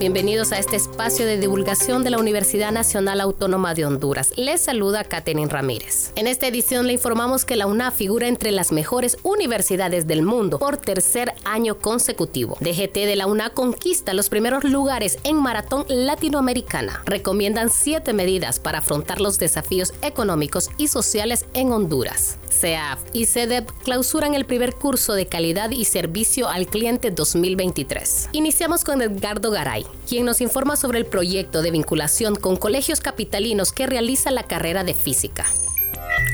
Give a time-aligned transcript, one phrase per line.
[0.00, 4.32] Bienvenidos a este espacio de divulgación de la Universidad Nacional Autónoma de Honduras.
[4.34, 6.12] Les saluda Katherine Ramírez.
[6.16, 10.58] En esta edición le informamos que la UNA figura entre las mejores universidades del mundo
[10.58, 12.56] por tercer año consecutivo.
[12.60, 17.02] DGT de la UNA conquista los primeros lugares en maratón latinoamericana.
[17.04, 22.38] Recomiendan siete medidas para afrontar los desafíos económicos y sociales en Honduras.
[22.50, 28.30] CEAF y CEDEP clausuran el primer curso de calidad y servicio al cliente 2023.
[28.32, 33.72] Iniciamos con Edgardo Garay, quien nos informa sobre el proyecto de vinculación con colegios capitalinos
[33.72, 35.46] que realiza la carrera de física.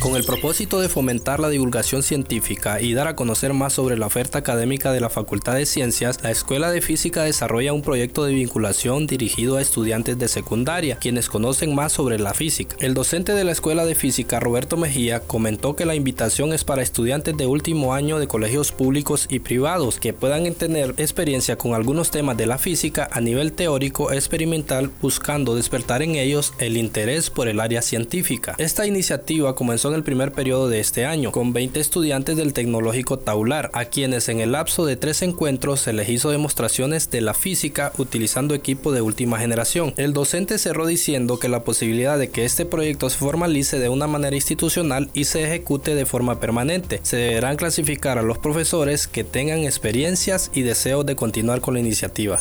[0.00, 4.06] Con el propósito de fomentar la divulgación científica y dar a conocer más sobre la
[4.06, 8.34] oferta académica de la Facultad de Ciencias, la Escuela de Física desarrolla un proyecto de
[8.34, 12.76] vinculación dirigido a estudiantes de secundaria, quienes conocen más sobre la física.
[12.78, 16.82] El docente de la Escuela de Física, Roberto Mejía, comentó que la invitación es para
[16.82, 22.10] estudiantes de último año de colegios públicos y privados que puedan tener experiencia con algunos
[22.12, 27.48] temas de la física a nivel teórico experimental, buscando despertar en ellos el interés por
[27.48, 28.54] el área científica.
[28.58, 33.18] Esta iniciativa comenzó en el primer periodo de este año, con 20 estudiantes del Tecnológico
[33.18, 37.34] Taular, a quienes en el lapso de tres encuentros se les hizo demostraciones de la
[37.34, 39.94] física utilizando equipo de última generación.
[39.96, 44.06] El docente cerró diciendo que la posibilidad de que este proyecto se formalice de una
[44.06, 47.00] manera institucional y se ejecute de forma permanente.
[47.02, 51.80] Se deberán clasificar a los profesores que tengan experiencias y deseos de continuar con la
[51.80, 52.40] iniciativa.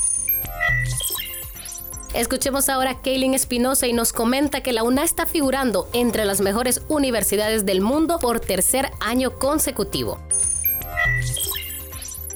[2.16, 6.40] Escuchemos ahora a Kaylin Espinosa y nos comenta que la UNA está figurando entre las
[6.40, 10.18] mejores universidades del mundo por tercer año consecutivo.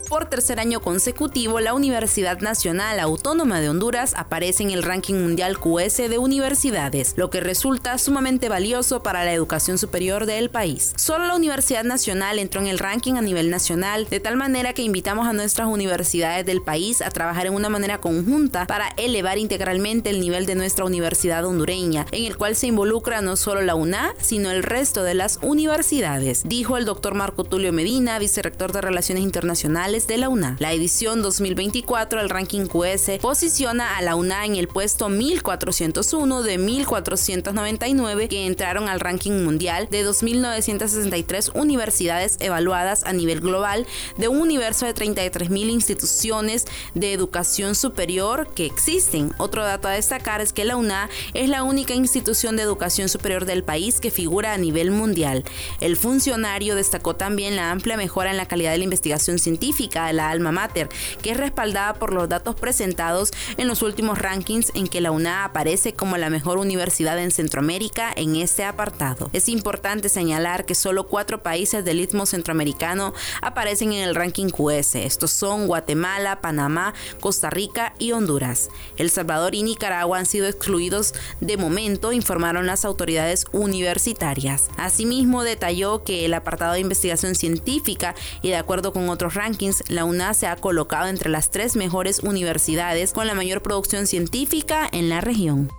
[0.09, 5.59] Por tercer año consecutivo, la Universidad Nacional Autónoma de Honduras aparece en el ranking mundial
[5.59, 10.93] QS de universidades, lo que resulta sumamente valioso para la educación superior del país.
[10.97, 14.81] Solo la Universidad Nacional entró en el ranking a nivel nacional, de tal manera que
[14.81, 20.09] invitamos a nuestras universidades del país a trabajar en una manera conjunta para elevar integralmente
[20.09, 24.15] el nivel de nuestra universidad hondureña, en el cual se involucra no solo la UNA,
[24.20, 29.23] sino el resto de las universidades, dijo el doctor Marco Tulio Medina, vicerrector de Relaciones
[29.23, 30.55] Internacionales de la UNA.
[30.60, 36.58] La edición 2024 del ranking QS posiciona a la UNA en el puesto 1401 de
[36.58, 44.42] 1499 que entraron al ranking mundial de 2.963 universidades evaluadas a nivel global de un
[44.42, 49.33] universo de 33.000 instituciones de educación superior que existen.
[49.38, 53.45] Otro dato a destacar es que la UNA es la única institución de educación superior
[53.45, 55.43] del país que figura a nivel mundial.
[55.82, 60.14] El funcionario destacó también la amplia mejora en la calidad de la investigación científica de
[60.14, 60.89] la alma mater,
[61.22, 65.45] que es respaldada por los datos presentados en los últimos rankings en que la UNA
[65.45, 69.30] aparece como la mejor universidad en Centroamérica en este apartado.
[69.33, 74.95] Es importante señalar que solo cuatro países del istmo centroamericano aparecen en el ranking QS.
[74.95, 78.70] Estos son Guatemala, Panamá, Costa Rica y Honduras.
[78.98, 84.70] El Salvador y Nicaragua han sido excluidos de momento, informaron las autoridades universitarias.
[84.77, 90.05] Asimismo, detalló que el apartado de investigación científica y de acuerdo con otros rankings la
[90.05, 95.09] UNA se ha colocado entre las tres mejores universidades con la mayor producción científica en
[95.09, 95.71] la región.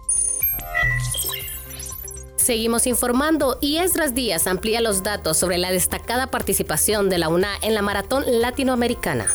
[2.36, 7.50] Seguimos informando y Esdras Díaz amplía los datos sobre la destacada participación de la UNA
[7.62, 9.26] en la Maratón Latinoamericana.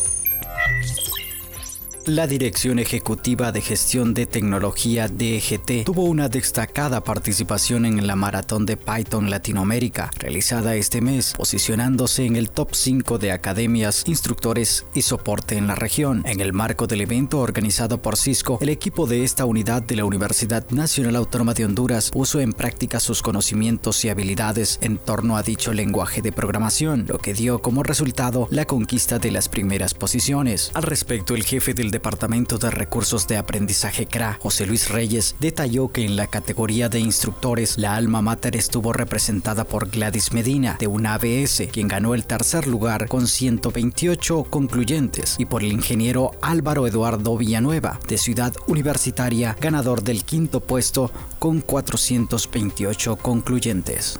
[2.08, 8.68] La Dirección Ejecutiva de Gestión de Tecnología DGT tuvo una destacada participación en la Maratón
[8.68, 15.02] de Python Latinoamérica, realizada este mes, posicionándose en el top 5 de academias, instructores y
[15.02, 16.22] soporte en la región.
[16.28, 20.06] En el marco del evento organizado por Cisco, el equipo de esta unidad de la
[20.06, 25.42] Universidad Nacional Autónoma de Honduras puso en práctica sus conocimientos y habilidades en torno a
[25.42, 30.70] dicho lenguaje de programación, lo que dio como resultado la conquista de las primeras posiciones.
[30.76, 35.94] Al respecto, el jefe del Departamento de Recursos de Aprendizaje CRA, José Luis Reyes, detalló
[35.94, 40.88] que en la categoría de instructores, la alma mater estuvo representada por Gladys Medina, de
[40.88, 46.86] una ABS, quien ganó el tercer lugar con 128 concluyentes, y por el ingeniero Álvaro
[46.86, 54.20] Eduardo Villanueva, de Ciudad Universitaria, ganador del quinto puesto con 428 concluyentes.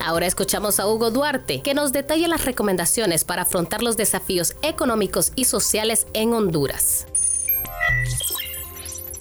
[0.00, 5.32] Ahora escuchamos a Hugo Duarte, que nos detalla las recomendaciones para afrontar los desafíos económicos
[5.36, 7.06] y sociales en Honduras.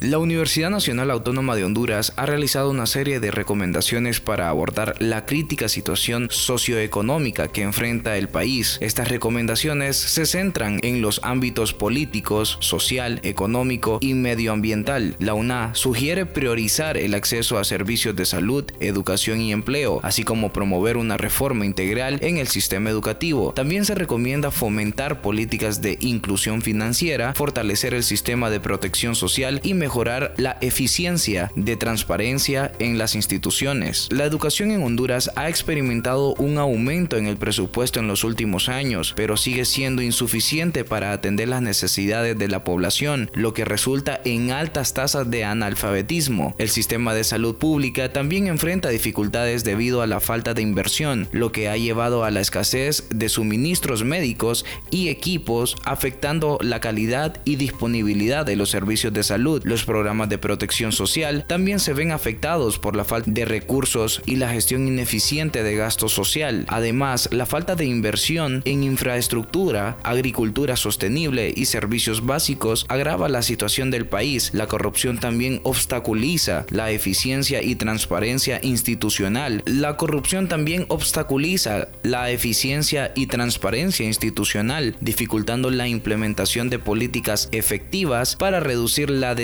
[0.02, 5.26] La Universidad Nacional Autónoma de Honduras ha realizado una serie de recomendaciones para abordar la
[5.26, 8.78] crítica situación socioeconómica que enfrenta el país.
[8.80, 15.18] Estas recomendaciones se centran en los ámbitos políticos, social, económico y medioambiental.
[15.20, 20.54] La UNA sugiere priorizar el acceso a servicios de salud, educación y empleo, así como
[20.54, 23.52] promover una reforma integral en el sistema educativo.
[23.54, 29.74] También se recomienda fomentar políticas de inclusión financiera, fortalecer el sistema de protección social y
[29.74, 34.08] mejorar mejorar la eficiencia de transparencia en las instituciones.
[34.12, 39.14] La educación en Honduras ha experimentado un aumento en el presupuesto en los últimos años,
[39.16, 44.52] pero sigue siendo insuficiente para atender las necesidades de la población, lo que resulta en
[44.52, 46.54] altas tasas de analfabetismo.
[46.60, 51.52] El sistema de salud pública también enfrenta dificultades debido a la falta de inversión, lo
[51.52, 57.56] que ha llevado a la escasez de suministros médicos y equipos, afectando la calidad y
[57.56, 59.64] disponibilidad de los servicios de salud.
[59.84, 64.50] Programas de protección social también se ven afectados por la falta de recursos y la
[64.50, 66.66] gestión ineficiente de gasto social.
[66.68, 73.92] Además, la falta de inversión en infraestructura, agricultura sostenible y servicios básicos agrava la situación
[73.92, 74.52] del país.
[74.54, 79.64] La corrupción también obstaculiza la eficiencia y transparencia institucional.
[79.66, 88.36] La corrupción también obstaculiza la eficiencia y transparencia institucional, dificultando la implementación de políticas efectivas
[88.36, 89.36] para reducir la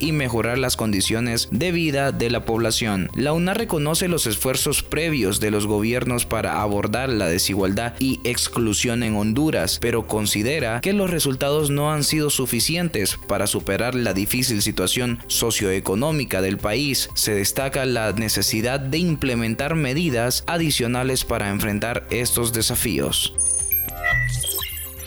[0.00, 3.08] y mejorar las condiciones de vida de la población.
[3.14, 9.02] La UNA reconoce los esfuerzos previos de los gobiernos para abordar la desigualdad y exclusión
[9.02, 14.60] en Honduras, pero considera que los resultados no han sido suficientes para superar la difícil
[14.60, 17.08] situación socioeconómica del país.
[17.14, 23.55] Se destaca la necesidad de implementar medidas adicionales para enfrentar estos desafíos.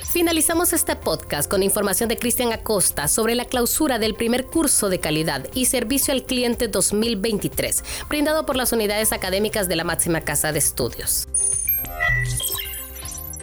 [0.09, 4.99] Finalizamos este podcast con información de Cristian Acosta sobre la clausura del primer curso de
[4.99, 10.51] calidad y servicio al cliente 2023, brindado por las unidades académicas de la máxima casa
[10.51, 11.28] de estudios.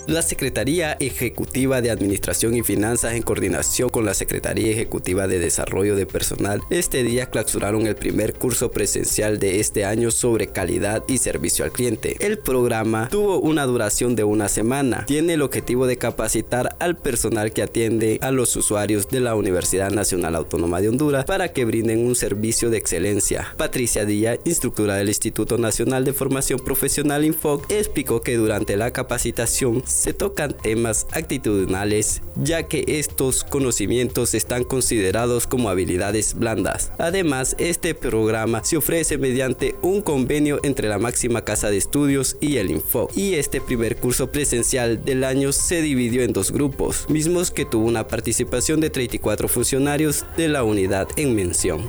[0.06, 5.96] La Secretaría Ejecutiva de Administración y Finanzas en coordinación con la Secretaría Ejecutiva de Desarrollo
[5.96, 11.18] de Personal este día clausuraron el primer curso presencial de este año sobre calidad y
[11.18, 12.16] servicio al cliente.
[12.20, 15.04] El programa tuvo una duración de una semana.
[15.06, 19.90] Tiene el objetivo de capacitar al personal que atiende a los usuarios de la Universidad
[19.90, 23.54] Nacional Autónoma de Honduras para que brinden un servicio de excelencia.
[23.56, 29.82] Patricia Díaz, instructora del Instituto Nacional de Formación Profesional Infoc, explicó que durante la capacitación
[29.96, 36.92] se tocan temas actitudinales, ya que estos conocimientos están considerados como habilidades blandas.
[36.98, 42.58] Además, este programa se ofrece mediante un convenio entre la máxima casa de estudios y
[42.58, 43.08] el Info.
[43.14, 47.86] Y este primer curso presencial del año se dividió en dos grupos, mismos que tuvo
[47.86, 51.88] una participación de 34 funcionarios de la unidad en mención.